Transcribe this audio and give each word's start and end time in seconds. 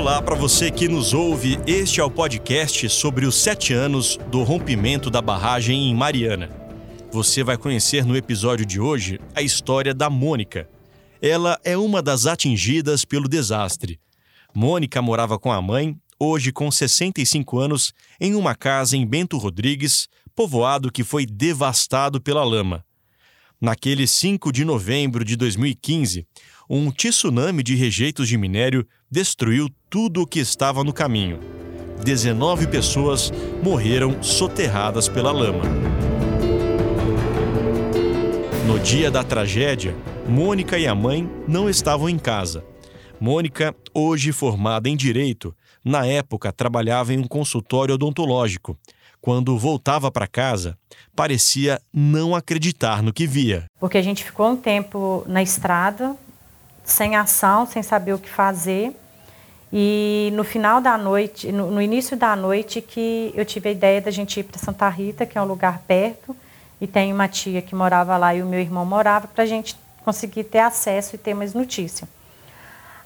Olá 0.00 0.22
para 0.22 0.34
você 0.34 0.70
que 0.70 0.88
nos 0.88 1.12
ouve. 1.12 1.58
Este 1.66 2.00
é 2.00 2.02
o 2.02 2.10
podcast 2.10 2.88
sobre 2.88 3.26
os 3.26 3.34
sete 3.34 3.74
anos 3.74 4.18
do 4.30 4.42
rompimento 4.42 5.10
da 5.10 5.20
barragem 5.20 5.90
em 5.90 5.94
Mariana. 5.94 6.48
Você 7.12 7.44
vai 7.44 7.58
conhecer 7.58 8.02
no 8.06 8.16
episódio 8.16 8.64
de 8.64 8.80
hoje 8.80 9.20
a 9.34 9.42
história 9.42 9.92
da 9.92 10.08
Mônica. 10.08 10.66
Ela 11.20 11.60
é 11.62 11.76
uma 11.76 12.00
das 12.00 12.24
atingidas 12.24 13.04
pelo 13.04 13.28
desastre. 13.28 14.00
Mônica 14.54 15.02
morava 15.02 15.38
com 15.38 15.52
a 15.52 15.60
mãe, 15.60 15.94
hoje 16.18 16.50
com 16.50 16.70
65 16.70 17.58
anos, 17.58 17.92
em 18.18 18.34
uma 18.34 18.54
casa 18.54 18.96
em 18.96 19.06
Bento 19.06 19.36
Rodrigues, 19.36 20.08
povoado 20.34 20.90
que 20.90 21.04
foi 21.04 21.26
devastado 21.26 22.22
pela 22.22 22.42
lama. 22.42 22.82
Naquele 23.60 24.06
5 24.06 24.50
de 24.50 24.64
novembro 24.64 25.22
de 25.26 25.36
2015, 25.36 26.26
um 26.70 26.90
tsunami 26.90 27.62
de 27.62 27.74
rejeitos 27.74 28.26
de 28.26 28.38
minério 28.38 28.86
destruiu 29.10 29.68
tudo 29.90 30.22
o 30.22 30.26
que 30.26 30.38
estava 30.38 30.84
no 30.84 30.92
caminho. 30.92 31.40
19 32.04 32.68
pessoas 32.68 33.32
morreram 33.60 34.22
soterradas 34.22 35.08
pela 35.08 35.32
lama. 35.32 35.64
No 38.66 38.78
dia 38.78 39.10
da 39.10 39.24
tragédia, 39.24 39.94
Mônica 40.28 40.78
e 40.78 40.86
a 40.86 40.94
mãe 40.94 41.28
não 41.48 41.68
estavam 41.68 42.08
em 42.08 42.18
casa. 42.18 42.64
Mônica, 43.20 43.74
hoje 43.92 44.30
formada 44.30 44.88
em 44.88 44.96
direito, 44.96 45.54
na 45.84 46.06
época 46.06 46.52
trabalhava 46.52 47.12
em 47.12 47.18
um 47.18 47.26
consultório 47.26 47.96
odontológico. 47.96 48.78
Quando 49.20 49.58
voltava 49.58 50.10
para 50.10 50.26
casa, 50.26 50.78
parecia 51.16 51.80
não 51.92 52.34
acreditar 52.34 53.02
no 53.02 53.12
que 53.12 53.26
via. 53.26 53.64
Porque 53.78 53.98
a 53.98 54.02
gente 54.02 54.22
ficou 54.22 54.52
um 54.52 54.56
tempo 54.56 55.24
na 55.26 55.42
estrada, 55.42 56.16
sem 56.84 57.16
ação, 57.16 57.66
sem 57.66 57.82
saber 57.82 58.14
o 58.14 58.18
que 58.18 58.30
fazer. 58.30 58.94
E 59.72 60.30
no 60.34 60.42
final 60.42 60.80
da 60.80 60.98
noite, 60.98 61.52
no, 61.52 61.70
no 61.70 61.80
início 61.80 62.16
da 62.16 62.34
noite, 62.34 62.80
que 62.80 63.32
eu 63.34 63.44
tive 63.44 63.68
a 63.68 63.72
ideia 63.72 64.00
da 64.00 64.10
gente 64.10 64.40
ir 64.40 64.42
para 64.42 64.58
Santa 64.58 64.88
Rita, 64.88 65.24
que 65.24 65.38
é 65.38 65.42
um 65.42 65.44
lugar 65.44 65.78
perto, 65.86 66.34
e 66.80 66.86
tem 66.86 67.12
uma 67.12 67.28
tia 67.28 67.62
que 67.62 67.74
morava 67.74 68.16
lá 68.16 68.34
e 68.34 68.42
o 68.42 68.46
meu 68.46 68.58
irmão 68.58 68.84
morava, 68.84 69.28
para 69.28 69.44
a 69.44 69.46
gente 69.46 69.76
conseguir 70.04 70.44
ter 70.44 70.58
acesso 70.58 71.14
e 71.14 71.18
ter 71.18 71.34
mais 71.34 71.54
notícia. 71.54 72.08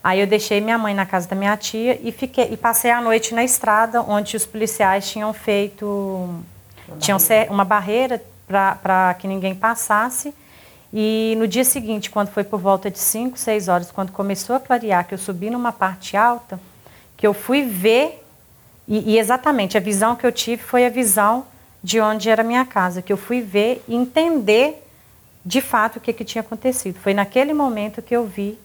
Aí 0.02 0.20
eu 0.20 0.26
deixei 0.26 0.60
minha 0.60 0.76
mãe 0.76 0.94
na 0.94 1.06
casa 1.06 1.28
da 1.28 1.34
minha 1.34 1.56
tia 1.56 1.98
e 2.02 2.12
fiquei 2.12 2.48
e 2.52 2.56
passei 2.56 2.90
a 2.90 3.00
noite 3.00 3.34
na 3.34 3.42
estrada, 3.42 4.02
onde 4.02 4.36
os 4.36 4.44
policiais 4.44 5.08
tinham 5.08 5.32
feito 5.32 5.86
uma 6.86 6.98
tinham 6.98 7.18
barreira, 7.18 7.50
uma 7.50 7.64
barreira 7.64 8.22
para 8.46 9.14
que 9.14 9.26
ninguém 9.26 9.54
passasse. 9.54 10.34
E 10.96 11.34
no 11.38 11.48
dia 11.48 11.64
seguinte, 11.64 12.08
quando 12.08 12.28
foi 12.28 12.44
por 12.44 12.60
volta 12.60 12.88
de 12.88 13.00
5, 13.00 13.36
6 13.36 13.66
horas, 13.66 13.90
quando 13.90 14.12
começou 14.12 14.54
a 14.54 14.60
clarear, 14.60 15.04
que 15.04 15.12
eu 15.12 15.18
subi 15.18 15.50
numa 15.50 15.72
parte 15.72 16.16
alta, 16.16 16.60
que 17.16 17.26
eu 17.26 17.34
fui 17.34 17.62
ver, 17.62 18.24
e, 18.86 19.14
e 19.14 19.18
exatamente 19.18 19.76
a 19.76 19.80
visão 19.80 20.14
que 20.14 20.24
eu 20.24 20.30
tive 20.30 20.62
foi 20.62 20.86
a 20.86 20.88
visão 20.88 21.46
de 21.82 22.00
onde 22.00 22.30
era 22.30 22.42
a 22.42 22.44
minha 22.44 22.64
casa, 22.64 23.02
que 23.02 23.12
eu 23.12 23.16
fui 23.16 23.40
ver 23.40 23.82
e 23.88 23.96
entender 23.96 24.86
de 25.44 25.60
fato 25.60 25.96
o 25.96 26.00
que, 26.00 26.12
que 26.12 26.24
tinha 26.24 26.42
acontecido. 26.42 26.96
Foi 27.00 27.12
naquele 27.12 27.52
momento 27.52 28.00
que 28.00 28.14
eu 28.14 28.24
vi 28.24 28.56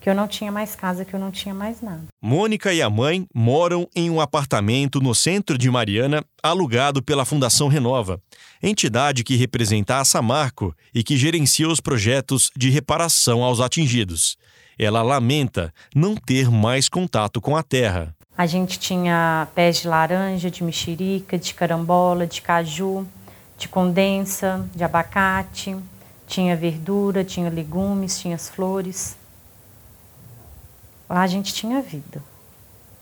que 0.00 0.08
eu 0.08 0.14
não 0.14 0.28
tinha 0.28 0.50
mais 0.50 0.74
casa, 0.74 1.04
que 1.04 1.14
eu 1.14 1.20
não 1.20 1.30
tinha 1.30 1.54
mais 1.54 1.80
nada. 1.80 2.04
Mônica 2.20 2.72
e 2.72 2.80
a 2.80 2.88
mãe 2.88 3.26
moram 3.34 3.88
em 3.94 4.10
um 4.10 4.20
apartamento 4.20 5.00
no 5.00 5.14
centro 5.14 5.58
de 5.58 5.70
Mariana, 5.70 6.24
alugado 6.42 7.02
pela 7.02 7.24
Fundação 7.24 7.68
Renova, 7.68 8.20
entidade 8.62 9.24
que 9.24 9.36
representa 9.36 9.98
a 9.98 10.04
Samarco 10.04 10.74
e 10.94 11.02
que 11.02 11.16
gerencia 11.16 11.68
os 11.68 11.80
projetos 11.80 12.50
de 12.56 12.70
reparação 12.70 13.42
aos 13.42 13.60
atingidos. 13.60 14.36
Ela 14.78 15.02
lamenta 15.02 15.74
não 15.94 16.14
ter 16.14 16.50
mais 16.50 16.88
contato 16.88 17.40
com 17.40 17.56
a 17.56 17.62
terra. 17.62 18.14
A 18.36 18.46
gente 18.46 18.78
tinha 18.78 19.48
pés 19.52 19.82
de 19.82 19.88
laranja, 19.88 20.48
de 20.48 20.62
mexerica, 20.62 21.36
de 21.36 21.52
carambola, 21.52 22.24
de 22.24 22.40
caju, 22.40 23.04
de 23.58 23.66
condensa, 23.68 24.64
de 24.72 24.84
abacate, 24.84 25.76
tinha 26.28 26.54
verdura, 26.54 27.24
tinha 27.24 27.50
legumes, 27.50 28.20
tinha 28.20 28.36
as 28.36 28.48
flores. 28.48 29.17
Lá 31.08 31.22
a 31.22 31.26
gente 31.26 31.54
tinha 31.54 31.80
vida, 31.80 32.22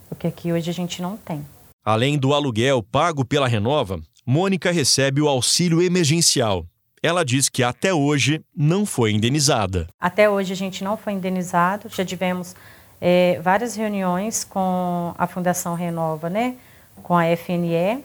porque 0.08 0.26
aqui 0.26 0.52
hoje 0.52 0.70
a 0.70 0.74
gente 0.74 1.02
não 1.02 1.16
tem. 1.16 1.44
Além 1.84 2.18
do 2.18 2.34
aluguel 2.34 2.82
pago 2.82 3.24
pela 3.24 3.48
Renova, 3.48 4.00
Mônica 4.24 4.70
recebe 4.70 5.20
o 5.20 5.28
auxílio 5.28 5.82
emergencial. 5.82 6.64
Ela 7.02 7.24
diz 7.24 7.48
que 7.48 7.62
até 7.62 7.94
hoje 7.94 8.42
não 8.56 8.84
foi 8.84 9.12
indenizada. 9.12 9.86
Até 10.00 10.28
hoje 10.28 10.52
a 10.52 10.56
gente 10.56 10.82
não 10.82 10.96
foi 10.96 11.12
indenizado, 11.12 11.88
já 11.88 12.04
tivemos 12.04 12.56
é, 13.00 13.40
várias 13.42 13.76
reuniões 13.76 14.44
com 14.44 15.14
a 15.16 15.26
Fundação 15.26 15.74
Renova, 15.74 16.28
né? 16.28 16.56
com 17.02 17.16
a 17.16 17.24
FNE, 17.36 18.04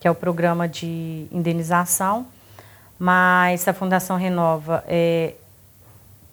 que 0.00 0.08
é 0.08 0.10
o 0.10 0.14
programa 0.14 0.66
de 0.68 1.26
indenização, 1.30 2.26
mas 2.98 3.66
a 3.68 3.72
Fundação 3.72 4.16
Renova 4.16 4.82
é, 4.86 5.34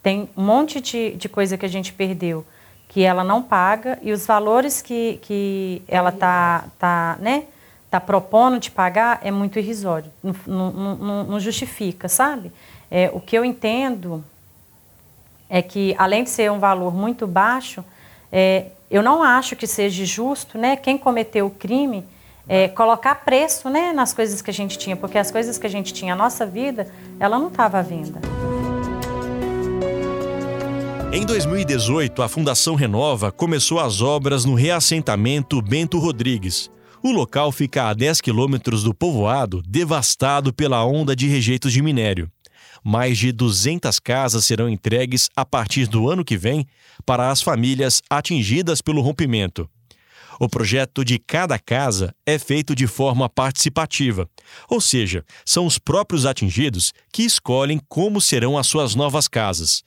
tem 0.02 0.30
um 0.36 0.44
monte 0.44 0.81
de, 0.81 1.12
de 1.12 1.30
coisa 1.30 1.58
que 1.58 1.66
a 1.66 1.69
gente 1.69 1.94
perdeu 1.94 2.46
que 2.89 3.03
ela 3.03 3.23
não 3.23 3.41
paga 3.41 4.00
e 4.01 4.11
os 4.11 4.25
valores 4.25 4.81
que, 4.81 5.19
que 5.22 5.81
ela 5.88 6.09
está 6.09 6.66
tá, 6.77 7.17
né, 7.22 7.44
tá 7.89 8.01
propondo 8.01 8.59
de 8.59 8.72
pagar 8.72 9.22
é 9.23 9.31
muito 9.31 9.59
irrisório, 9.59 10.11
não, 10.45 10.72
não, 10.72 11.23
não, 11.23 11.39
justifica, 11.39 12.09
sabe? 12.09 12.51
É, 12.89 13.09
o 13.13 13.22
que 13.22 13.38
eu 13.38 13.45
entendo 13.45 14.23
é 15.47 15.61
que, 15.61 15.95
além 15.97 16.23
de 16.23 16.31
ser 16.31 16.51
um 16.51 16.59
valor 16.59 16.94
muito 16.94 17.27
baixo, 17.27 17.85
é, 18.31 18.66
eu 18.89 19.03
não 19.03 19.21
acho 19.21 19.56
que 19.56 19.67
seja 19.67 20.03
justo 20.03 20.57
né, 20.57 20.75
quem 20.75 20.97
cometeu 20.97 21.45
o 21.45 21.51
crime 21.51 22.03
é, 22.47 22.67
colocar 22.67 23.13
preço 23.23 23.69
né, 23.69 23.94
nas 23.94 24.11
coisas 24.11 24.41
que 24.41 24.50
a 24.50 24.53
gente 24.53 24.79
tinha, 24.79 24.95
porque 24.95 25.19
as 25.19 25.29
coisas 25.29 25.59
que 25.59 25.67
a 25.67 25.69
gente 25.69 25.94
tinha, 25.94 26.13
a 26.13 26.17
nossa 26.17 26.44
vida, 26.44 26.88
ela 27.19 27.38
não 27.38 27.50
estava 27.50 27.77
à 27.77 27.83
venda. 27.83 28.19
Em 31.12 31.25
2018, 31.25 32.22
a 32.22 32.30
Fundação 32.30 32.75
Renova 32.75 33.31
começou 33.31 33.80
as 33.80 34.00
obras 34.00 34.46
no 34.46 34.53
reassentamento 34.53 35.59
Bento 35.59 35.97
Rodrigues. 35.97 36.70
O 37.02 37.12
local 37.12 37.52
fica 37.52 37.90
a 37.90 37.96
10 37.96 38.22
quilômetros 38.22 38.84
do 38.84 38.94
povoado, 38.94 39.64
devastado 39.68 40.53
pela 40.53 40.86
onda 40.86 41.16
de 41.16 41.28
rejeitos 41.28 41.74
de 41.74 41.81
minério. 41.81 42.30
Mais 42.84 43.18
de 43.18 43.31
200 43.31 43.98
casas 43.98 44.46
serão 44.46 44.69
entregues 44.69 45.30
a 45.36 45.44
partir 45.44 45.88
do 45.88 46.08
ano 46.08 46.24
que 46.24 46.38
vem 46.38 46.68
para 47.03 47.31
as 47.31 47.42
famílias 47.42 48.03
atingidas 48.08 48.80
pelo 48.80 49.02
rompimento. 49.02 49.68
O 50.40 50.48
projeto 50.48 51.03
de 51.03 51.18
cada 51.18 51.58
casa 51.58 52.14
é 52.24 52.38
feito 52.38 52.75
de 52.75 52.86
forma 52.86 53.28
participativa, 53.28 54.30
ou 54.69 54.80
seja, 54.80 55.25
são 55.44 55.66
os 55.66 55.80
próprios 55.80 56.28
atingidos 56.28 56.94
que 57.12 57.24
escolhem 57.24 57.81
como 57.90 58.22
serão 58.22 58.59
as 58.59 58.68
suas 58.68 58.94
novas 58.94 59.28
casas. 59.28 59.84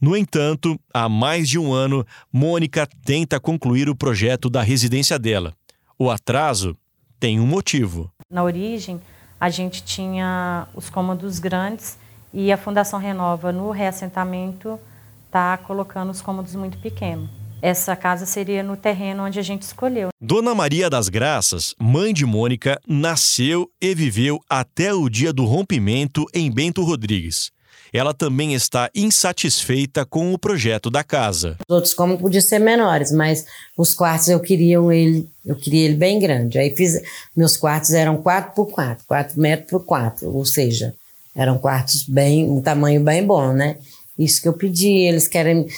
No 0.00 0.16
entanto, 0.16 0.78
há 0.94 1.08
mais 1.08 1.48
de 1.48 1.58
um 1.58 1.72
ano, 1.72 2.06
Mônica 2.32 2.86
tenta 3.04 3.40
concluir 3.40 3.88
o 3.88 3.96
projeto 3.96 4.48
da 4.48 4.62
residência 4.62 5.18
dela. 5.18 5.52
O 5.98 6.08
atraso 6.08 6.76
tem 7.18 7.40
um 7.40 7.46
motivo. 7.46 8.10
Na 8.30 8.44
origem, 8.44 9.00
a 9.40 9.50
gente 9.50 9.82
tinha 9.82 10.68
os 10.72 10.88
cômodos 10.88 11.40
grandes 11.40 11.98
e 12.32 12.52
a 12.52 12.56
Fundação 12.56 13.00
Renova, 13.00 13.50
no 13.50 13.72
reassentamento, 13.72 14.78
está 15.26 15.56
colocando 15.56 16.10
os 16.10 16.22
cômodos 16.22 16.54
muito 16.54 16.78
pequenos. 16.78 17.28
Essa 17.60 17.96
casa 17.96 18.24
seria 18.24 18.62
no 18.62 18.76
terreno 18.76 19.24
onde 19.24 19.40
a 19.40 19.42
gente 19.42 19.62
escolheu. 19.62 20.10
Dona 20.20 20.54
Maria 20.54 20.88
das 20.88 21.08
Graças, 21.08 21.74
mãe 21.80 22.14
de 22.14 22.24
Mônica, 22.24 22.78
nasceu 22.86 23.68
e 23.82 23.92
viveu 23.96 24.38
até 24.48 24.94
o 24.94 25.08
dia 25.08 25.32
do 25.32 25.44
rompimento 25.44 26.24
em 26.32 26.52
Bento 26.52 26.84
Rodrigues 26.84 27.50
ela 27.92 28.12
também 28.12 28.54
está 28.54 28.90
insatisfeita 28.94 30.04
com 30.04 30.32
o 30.32 30.38
projeto 30.38 30.90
da 30.90 31.02
casa. 31.04 31.56
Os 31.68 31.74
outros 31.74 31.94
como 31.94 32.18
podiam 32.18 32.42
ser 32.42 32.58
menores, 32.58 33.12
mas 33.12 33.44
os 33.76 33.94
quartos 33.94 34.28
eu 34.28 34.40
queria 34.40 34.78
ele, 34.92 35.28
eu 35.44 35.56
queria 35.56 35.86
ele 35.86 35.96
bem 35.96 36.18
grande. 36.18 36.58
Aí 36.58 36.74
fiz, 36.74 37.00
meus 37.36 37.56
quartos 37.56 37.92
eram 37.92 38.16
4 38.18 38.52
por 38.54 38.66
4, 38.66 39.04
4 39.06 39.40
metros 39.40 39.70
por 39.70 39.84
4, 39.84 40.34
ou 40.34 40.44
seja, 40.44 40.94
eram 41.34 41.58
quartos 41.58 42.02
bem, 42.02 42.48
um 42.48 42.60
tamanho 42.60 43.00
bem 43.00 43.24
bom, 43.24 43.52
né? 43.52 43.76
Isso 44.18 44.42
que 44.42 44.48
eu 44.48 44.52
pedi, 44.52 44.88
eles 44.88 45.28
querem 45.28 45.68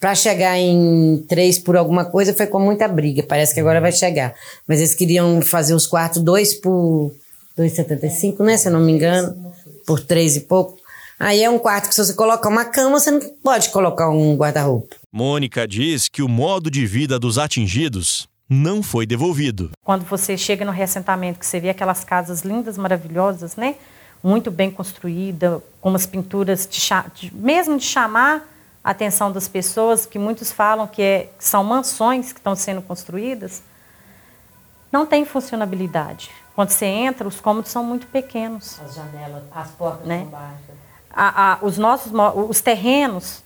para 0.00 0.14
chegar 0.16 0.58
em 0.58 1.24
três 1.28 1.56
por 1.56 1.76
alguma 1.76 2.04
coisa 2.04 2.34
foi 2.34 2.48
com 2.48 2.58
muita 2.58 2.88
briga, 2.88 3.22
parece 3.22 3.54
que 3.54 3.60
agora 3.60 3.80
vai 3.80 3.92
chegar. 3.92 4.34
Mas 4.66 4.80
eles 4.80 4.94
queriam 4.94 5.40
fazer 5.40 5.72
os 5.72 5.86
quartos 5.86 6.20
dois 6.20 6.52
por 6.52 7.12
2,75, 7.56 8.44
né, 8.44 8.56
se 8.56 8.66
eu 8.66 8.72
não 8.72 8.80
me 8.80 8.90
engano, 8.90 9.54
por 9.86 10.00
três 10.00 10.34
e 10.34 10.40
pouco. 10.40 10.76
Aí 11.24 11.42
é 11.42 11.48
um 11.48 11.58
quarto 11.58 11.88
que 11.88 11.94
se 11.94 12.04
você 12.04 12.12
colocar 12.12 12.50
uma 12.50 12.66
cama, 12.66 13.00
você 13.00 13.10
não 13.10 13.18
pode 13.42 13.70
colocar 13.70 14.10
um 14.10 14.36
guarda-roupa. 14.36 14.94
Mônica 15.10 15.66
diz 15.66 16.06
que 16.06 16.20
o 16.20 16.28
modo 16.28 16.70
de 16.70 16.84
vida 16.86 17.18
dos 17.18 17.38
atingidos 17.38 18.28
não 18.46 18.82
foi 18.82 19.06
devolvido. 19.06 19.70
Quando 19.82 20.04
você 20.04 20.36
chega 20.36 20.66
no 20.66 20.70
reassentamento, 20.70 21.38
que 21.38 21.46
você 21.46 21.58
vê 21.58 21.70
aquelas 21.70 22.04
casas 22.04 22.42
lindas, 22.42 22.76
maravilhosas, 22.76 23.56
né? 23.56 23.76
Muito 24.22 24.50
bem 24.50 24.70
construída, 24.70 25.62
com 25.80 25.88
umas 25.88 26.04
pinturas 26.04 26.68
de, 26.70 26.78
de 27.14 27.34
mesmo 27.34 27.78
de 27.78 27.84
chamar 27.86 28.46
a 28.84 28.90
atenção 28.90 29.32
das 29.32 29.48
pessoas, 29.48 30.04
que 30.04 30.18
muitos 30.18 30.52
falam 30.52 30.86
que, 30.86 31.00
é, 31.00 31.30
que 31.38 31.44
são 31.44 31.64
mansões 31.64 32.34
que 32.34 32.38
estão 32.38 32.54
sendo 32.54 32.82
construídas, 32.82 33.62
não 34.92 35.06
tem 35.06 35.24
funcionabilidade. 35.24 36.30
Quando 36.54 36.68
você 36.68 36.84
entra, 36.84 37.26
os 37.26 37.40
cômodos 37.40 37.70
são 37.70 37.82
muito 37.82 38.06
pequenos. 38.08 38.78
As 38.84 38.94
janelas, 38.94 39.42
as 39.50 39.70
portas 39.70 40.06
Né? 40.06 40.20
são 40.20 40.28
baixas. 40.28 40.84
A- 41.14 41.52
a- 41.52 41.58
os 41.62 41.78
nossos 41.78 42.12
os 42.48 42.60
terrenos, 42.60 43.42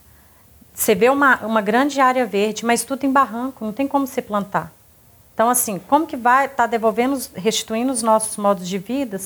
você 0.75 0.95
vê 0.95 1.09
uma, 1.11 1.37
uma 1.45 1.61
grande 1.61 2.01
área 2.01 2.25
verde, 2.25 2.65
mas 2.65 2.85
tudo 2.85 3.05
em 3.05 3.13
barranco, 3.13 3.65
não 3.65 3.73
tem 3.73 3.87
como 3.87 4.07
você 4.07 4.23
plantar. 4.23 4.73
Então, 5.35 5.49
assim, 5.51 5.79
como 5.87 6.07
que 6.07 6.17
vai 6.17 6.47
estar 6.47 6.67
devolvendo, 6.67 7.15
os- 7.15 7.31
restituindo 7.35 7.93
os 7.93 8.03
nossos 8.03 8.37
modos 8.37 8.69
de 8.69 8.79
vida 8.79 9.21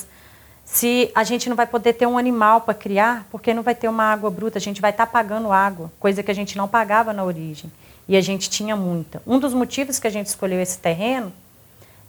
se 0.65 1.11
a 1.13 1.23
gente 1.23 1.49
não 1.49 1.55
vai 1.55 1.67
poder 1.67 1.93
ter 1.93 2.05
um 2.05 2.17
animal 2.17 2.61
para 2.61 2.73
criar, 2.73 3.25
porque 3.29 3.53
não 3.53 3.63
vai 3.63 3.75
ter 3.75 3.87
uma 3.87 4.05
água 4.05 4.29
bruta, 4.31 4.57
a 4.57 4.61
gente 4.61 4.79
vai 4.81 4.91
estar 4.91 5.07
pagando 5.07 5.51
água, 5.51 5.91
coisa 5.99 6.23
que 6.23 6.31
a 6.31 6.35
gente 6.35 6.57
não 6.57 6.67
pagava 6.67 7.11
na 7.13 7.23
origem. 7.23 7.71
E 8.07 8.15
a 8.17 8.21
gente 8.21 8.49
tinha 8.49 8.75
muita. 8.75 9.21
Um 9.25 9.39
dos 9.39 9.53
motivos 9.53 9.99
que 9.99 10.07
a 10.07 10.09
gente 10.09 10.27
escolheu 10.27 10.61
esse 10.61 10.77
terreno 10.77 11.31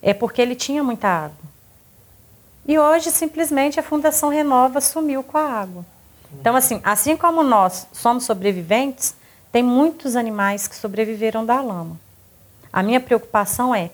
é 0.01 0.13
porque 0.13 0.41
ele 0.41 0.55
tinha 0.55 0.83
muita 0.83 1.07
água. 1.07 1.45
E 2.67 2.77
hoje, 2.79 3.11
simplesmente, 3.11 3.79
a 3.79 3.83
Fundação 3.83 4.29
Renova 4.29 4.81
sumiu 4.81 5.21
com 5.23 5.37
a 5.37 5.43
água. 5.43 5.85
Então, 6.39 6.55
assim, 6.55 6.79
assim 6.83 7.17
como 7.17 7.43
nós 7.43 7.87
somos 7.91 8.23
sobreviventes, 8.23 9.15
tem 9.51 9.63
muitos 9.63 10.15
animais 10.15 10.67
que 10.67 10.75
sobreviveram 10.75 11.45
da 11.45 11.61
lama. 11.61 11.99
A 12.71 12.83
minha 12.83 12.99
preocupação 12.99 13.73
é 13.73 13.89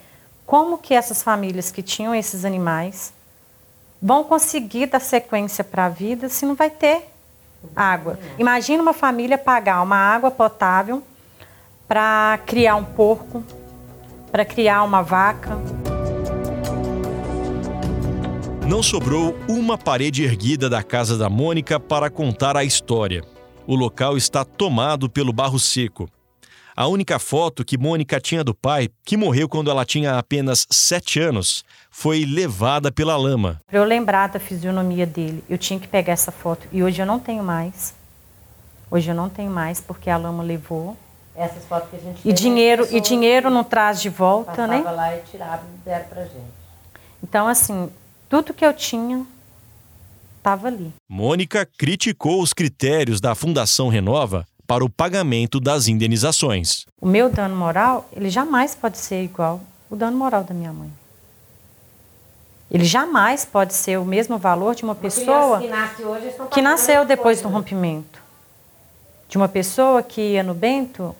como 0.45 0.77
que 0.77 0.93
essas 0.93 1.21
famílias 1.21 1.71
que 1.71 1.83
tinham 1.83 2.13
esses 2.15 2.43
animais 2.43 3.13
vão 4.01 4.23
conseguir 4.23 4.87
dar 4.87 4.99
sequência 4.99 5.63
para 5.63 5.85
a 5.85 5.89
vida 5.89 6.27
se 6.27 6.45
não 6.45 6.55
vai 6.55 6.69
ter 6.69 7.07
água. 7.75 8.17
Imagina 8.37 8.81
uma 8.81 8.93
família 8.93 9.37
pagar 9.37 9.81
uma 9.83 9.97
água 9.97 10.31
potável 10.31 11.03
para 11.87 12.39
criar 12.45 12.75
um 12.75 12.83
porco, 12.83 13.43
para 14.31 14.43
criar 14.43 14.83
uma 14.83 15.03
vaca. 15.03 15.51
Não 18.71 18.81
sobrou 18.81 19.37
uma 19.49 19.77
parede 19.77 20.23
erguida 20.23 20.69
da 20.69 20.81
casa 20.81 21.17
da 21.17 21.29
Mônica 21.29 21.77
para 21.77 22.09
contar 22.09 22.55
a 22.55 22.63
história. 22.63 23.21
O 23.67 23.75
local 23.75 24.15
está 24.15 24.45
tomado 24.45 25.09
pelo 25.09 25.33
barro 25.33 25.59
seco. 25.59 26.07
A 26.73 26.87
única 26.87 27.19
foto 27.19 27.65
que 27.65 27.77
Mônica 27.77 28.17
tinha 28.21 28.45
do 28.45 28.55
pai, 28.55 28.87
que 29.03 29.17
morreu 29.17 29.49
quando 29.49 29.69
ela 29.69 29.83
tinha 29.83 30.17
apenas 30.17 30.65
sete 30.71 31.19
anos, 31.19 31.65
foi 31.89 32.23
levada 32.23 32.93
pela 32.93 33.17
lama. 33.17 33.59
Para 33.67 33.77
eu 33.77 33.83
lembrar 33.83 34.29
da 34.29 34.39
fisionomia 34.39 35.05
dele, 35.05 35.43
eu 35.49 35.57
tinha 35.57 35.77
que 35.77 35.89
pegar 35.89 36.13
essa 36.13 36.31
foto. 36.31 36.65
E 36.71 36.81
hoje 36.81 37.01
eu 37.01 37.05
não 37.05 37.19
tenho 37.19 37.43
mais. 37.43 37.93
Hoje 38.89 39.11
eu 39.11 39.15
não 39.15 39.27
tenho 39.27 39.51
mais 39.51 39.81
porque 39.81 40.09
a 40.09 40.15
lama 40.15 40.41
levou. 40.43 40.95
Essas 41.35 41.65
fotos 41.65 41.89
que 41.89 41.97
a 41.97 41.99
gente 41.99 42.21
E 42.23 42.31
dinheiro, 42.31 42.87
e 42.89 43.01
dinheiro 43.01 43.49
não 43.49 43.65
traz 43.65 44.01
de 44.01 44.07
volta, 44.07 44.51
passava 44.51 44.67
né? 44.69 44.91
lá 44.91 45.13
e 45.13 45.19
tirava 45.29 45.63
e 45.65 45.77
deram 45.83 46.05
pra 46.05 46.21
gente. 46.23 46.61
Então, 47.21 47.47
assim, 47.47 47.89
tudo 48.31 48.53
que 48.53 48.65
eu 48.65 48.73
tinha 48.73 49.25
estava 50.37 50.67
ali. 50.69 50.93
Mônica 51.09 51.67
criticou 51.77 52.41
os 52.41 52.53
critérios 52.53 53.19
da 53.19 53.35
Fundação 53.35 53.89
Renova 53.89 54.47
para 54.65 54.85
o 54.85 54.89
pagamento 54.89 55.59
das 55.59 55.89
indenizações. 55.89 56.85
O 57.01 57.05
meu 57.05 57.29
dano 57.29 57.57
moral, 57.57 58.09
ele 58.13 58.29
jamais 58.29 58.73
pode 58.73 58.97
ser 58.97 59.21
igual 59.21 59.59
o 59.89 59.97
dano 59.97 60.15
moral 60.15 60.45
da 60.45 60.53
minha 60.53 60.71
mãe. 60.71 60.89
Ele 62.71 62.85
jamais 62.85 63.43
pode 63.43 63.73
ser 63.73 63.99
o 63.99 64.05
mesmo 64.05 64.37
valor 64.37 64.75
de 64.75 64.83
uma 64.83 64.95
pessoa 64.95 65.59
que 65.59 65.67
nasce 65.67 66.01
hoje, 66.01 66.33
que 66.51 66.61
nasceu 66.61 67.03
depois 67.03 67.41
do 67.41 67.49
rompimento. 67.49 68.23
De 69.27 69.35
uma 69.35 69.49
pessoa 69.49 70.01
que 70.01 70.21
ia 70.21 70.41
no 70.41 70.53
Bento 70.53 71.13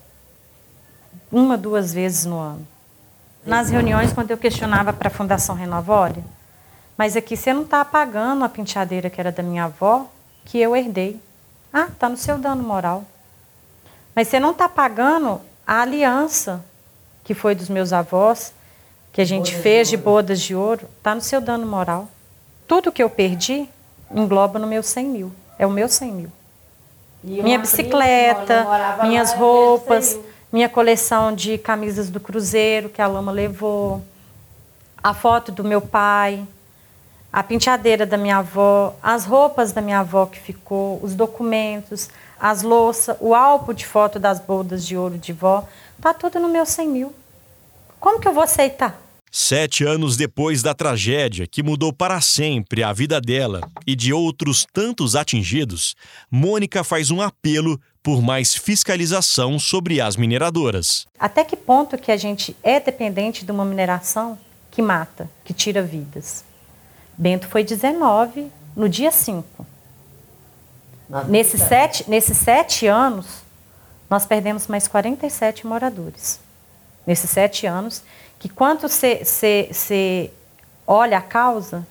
uma, 1.29 1.57
duas 1.57 1.93
vezes 1.93 2.23
no 2.23 2.37
ano. 2.39 2.65
Nas 3.45 3.69
reuniões, 3.69 4.13
quando 4.13 4.31
eu 4.31 4.37
questionava 4.37 4.93
para 4.93 5.09
a 5.09 5.11
Fundação 5.11 5.55
Renova, 5.55 5.93
olha, 5.93 6.23
mas 6.97 7.15
aqui 7.15 7.35
você 7.35 7.53
não 7.53 7.63
está 7.63 7.83
pagando 7.83 8.43
a 8.43 8.49
penteadeira 8.49 9.09
que 9.09 9.19
era 9.19 9.31
da 9.31 9.41
minha 9.41 9.65
avó, 9.65 10.07
que 10.45 10.59
eu 10.59 10.75
herdei. 10.75 11.19
Ah, 11.73 11.87
está 11.91 12.09
no 12.09 12.17
seu 12.17 12.37
dano 12.37 12.63
moral. 12.63 13.05
Mas 14.15 14.27
você 14.27 14.39
não 14.39 14.51
está 14.51 14.67
pagando 14.67 15.41
a 15.65 15.81
aliança 15.81 16.63
que 17.23 17.33
foi 17.33 17.55
dos 17.55 17.69
meus 17.69 17.93
avós, 17.93 18.53
que 19.11 19.21
a 19.21 19.25
gente 19.25 19.51
Bodas 19.51 19.57
de 19.57 19.63
fez 19.63 19.89
de 19.89 19.95
ouro. 19.95 20.05
bodas 20.05 20.41
de 20.41 20.55
ouro, 20.55 20.87
está 20.97 21.15
no 21.15 21.21
seu 21.21 21.39
dano 21.39 21.65
moral. 21.65 22.07
Tudo 22.67 22.91
que 22.91 23.01
eu 23.01 23.09
perdi 23.09 23.69
engloba 24.09 24.59
no 24.59 24.67
meu 24.67 24.83
100 24.83 25.05
mil. 25.05 25.31
É 25.57 25.65
o 25.65 25.69
meu 25.69 25.87
100 25.87 26.11
mil. 26.11 26.31
Minha 27.23 27.43
prima 27.43 27.59
bicicleta, 27.59 28.63
lá, 28.63 28.99
minhas 29.03 29.31
eu 29.31 29.37
roupas, 29.37 30.17
minha 30.51 30.67
coleção 30.67 31.33
de 31.33 31.57
camisas 31.57 32.09
do 32.09 32.19
Cruzeiro 32.19 32.89
que 32.89 33.01
a 33.01 33.07
Lama 33.07 33.31
levou, 33.31 34.03
a 35.03 35.13
foto 35.13 35.51
do 35.51 35.63
meu 35.63 35.81
pai, 35.81 36.45
a 37.31 37.41
penteadeira 37.41 38.05
da 38.05 38.17
minha 38.17 38.37
avó, 38.37 38.95
as 39.01 39.25
roupas 39.25 39.71
da 39.71 39.81
minha 39.81 39.99
avó 39.99 40.25
que 40.25 40.39
ficou, 40.39 40.99
os 41.01 41.15
documentos, 41.15 42.09
as 42.39 42.61
louças, 42.61 43.15
o 43.19 43.33
álbum 43.33 43.73
de 43.73 43.85
foto 43.85 44.19
das 44.19 44.39
bodas 44.39 44.85
de 44.85 44.97
ouro 44.97 45.17
de 45.17 45.31
vó, 45.31 45.67
tá 46.01 46.13
tudo 46.13 46.39
no 46.39 46.49
meu 46.49 46.65
100 46.65 46.89
mil. 46.89 47.15
Como 47.99 48.19
que 48.19 48.27
eu 48.27 48.33
vou 48.33 48.43
aceitar? 48.43 48.99
Sete 49.33 49.85
anos 49.85 50.17
depois 50.17 50.61
da 50.61 50.73
tragédia 50.73 51.47
que 51.47 51.63
mudou 51.63 51.93
para 51.93 52.19
sempre 52.19 52.83
a 52.83 52.91
vida 52.91 53.21
dela 53.21 53.61
e 53.87 53.95
de 53.95 54.11
outros 54.11 54.67
tantos 54.73 55.15
atingidos, 55.15 55.95
Mônica 56.29 56.83
faz 56.83 57.11
um 57.11 57.21
apelo 57.21 57.79
por 58.03 58.21
mais 58.21 58.53
fiscalização 58.53 59.57
sobre 59.57 60.01
as 60.01 60.17
mineradoras. 60.17 61.05
Até 61.17 61.45
que 61.45 61.55
ponto 61.55 61.97
que 61.97 62.11
a 62.11 62.17
gente 62.17 62.53
é 62.61 62.77
dependente 62.77 63.45
de 63.45 63.51
uma 63.51 63.63
mineração 63.63 64.37
que 64.69 64.81
mata, 64.81 65.29
que 65.45 65.53
tira 65.53 65.81
vidas? 65.81 66.43
Bento 67.17 67.47
foi 67.47 67.63
19 67.63 68.51
no 68.75 68.87
dia 68.89 69.11
5. 69.11 69.65
Nós 71.09 71.27
Nesses 71.27 71.61
sete, 71.61 72.09
nesses 72.09 72.37
sete 72.37 72.87
anos, 72.87 73.43
nós 74.09 74.25
perdemos 74.25 74.67
mais 74.67 74.87
47 74.87 75.67
moradores. 75.67 76.39
Nesses 77.05 77.29
sete 77.29 77.65
anos, 77.65 78.03
que 78.39 78.47
quando 78.47 78.87
você 78.87 80.31
olha 80.87 81.17
a 81.17 81.21
causa, 81.21 81.85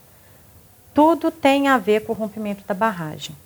tudo 0.94 1.30
tem 1.30 1.68
a 1.68 1.78
ver 1.78 2.04
com 2.04 2.12
o 2.12 2.16
rompimento 2.16 2.64
da 2.66 2.74
barragem. 2.74 3.36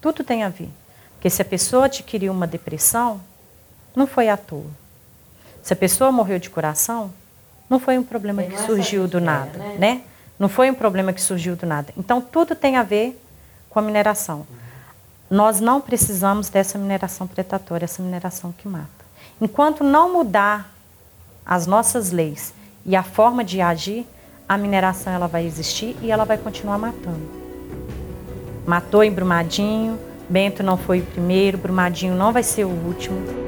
Tudo 0.00 0.22
tem 0.24 0.42
a 0.42 0.48
ver. 0.48 0.70
Porque 1.12 1.28
se 1.28 1.42
a 1.42 1.44
pessoa 1.44 1.86
adquiriu 1.86 2.32
uma 2.32 2.46
depressão, 2.46 3.20
não 3.94 4.06
foi 4.06 4.28
à 4.28 4.36
toa. 4.36 4.70
Se 5.62 5.72
a 5.72 5.76
pessoa 5.76 6.12
morreu 6.12 6.38
de 6.38 6.48
coração, 6.48 7.12
não 7.68 7.80
foi 7.80 7.98
um 7.98 8.04
problema 8.04 8.42
que 8.42 8.56
surgiu 8.62 9.08
do 9.08 9.20
nada, 9.20 9.58
né? 9.58 9.76
né? 9.78 10.02
Não 10.38 10.48
foi 10.48 10.70
um 10.70 10.74
problema 10.74 11.12
que 11.12 11.20
surgiu 11.20 11.56
do 11.56 11.66
nada. 11.66 11.92
Então 11.96 12.20
tudo 12.20 12.54
tem 12.54 12.76
a 12.76 12.82
ver 12.82 13.20
com 13.70 13.78
a 13.78 13.82
mineração. 13.82 14.46
Nós 15.30 15.60
não 15.60 15.80
precisamos 15.80 16.48
dessa 16.48 16.78
mineração 16.78 17.26
predatória, 17.26 17.84
essa 17.84 18.02
mineração 18.02 18.52
que 18.52 18.68
mata. 18.68 18.88
Enquanto 19.40 19.82
não 19.82 20.12
mudar 20.12 20.72
as 21.44 21.66
nossas 21.66 22.10
leis 22.10 22.54
e 22.84 22.94
a 22.94 23.02
forma 23.02 23.42
de 23.42 23.60
agir, 23.60 24.06
a 24.48 24.56
mineração 24.56 25.12
ela 25.12 25.26
vai 25.26 25.44
existir 25.44 25.96
e 26.00 26.10
ela 26.10 26.24
vai 26.24 26.38
continuar 26.38 26.78
matando. 26.78 27.28
Matou 28.66 29.02
em 29.02 29.10
Brumadinho, 29.10 29.98
Bento 30.28 30.62
não 30.62 30.76
foi 30.76 31.00
o 31.00 31.06
primeiro, 31.06 31.58
Brumadinho 31.58 32.14
não 32.14 32.32
vai 32.32 32.42
ser 32.42 32.64
o 32.64 32.68
último. 32.68 33.45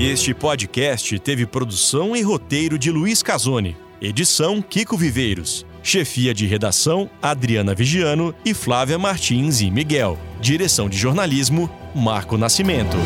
Este 0.00 0.32
podcast 0.32 1.18
teve 1.18 1.44
produção 1.44 2.16
e 2.16 2.22
roteiro 2.22 2.78
de 2.78 2.90
Luiz 2.90 3.22
Casoni, 3.22 3.76
edição 4.00 4.62
Kiko 4.62 4.96
Viveiros, 4.96 5.66
chefia 5.82 6.32
de 6.32 6.46
redação 6.46 7.10
Adriana 7.20 7.74
Vigiano 7.74 8.34
e 8.42 8.54
Flávia 8.54 8.98
Martins 8.98 9.60
e 9.60 9.70
Miguel, 9.70 10.18
direção 10.40 10.88
de 10.88 10.96
jornalismo 10.96 11.68
Marco 11.94 12.38
Nascimento. 12.38 12.96